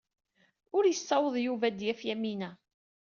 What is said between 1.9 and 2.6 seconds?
Yamina.